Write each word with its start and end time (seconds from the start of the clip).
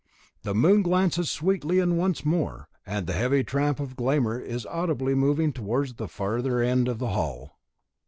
Then 0.41 0.53
the 0.55 0.59
moon 0.59 0.81
glances 0.81 1.29
sweetly 1.29 1.77
in 1.77 1.95
once 1.95 2.25
more, 2.25 2.67
and 2.87 3.05
the 3.05 3.13
heavy 3.13 3.43
tramp 3.43 3.79
of 3.79 3.95
Glámr 3.95 4.43
is 4.43 4.65
audibly 4.65 5.13
moving 5.13 5.53
towards 5.53 5.93
the 5.93 6.07
farther 6.07 6.59
end 6.59 6.87
of 6.87 6.97
the 6.97 7.09
hall. 7.09 7.59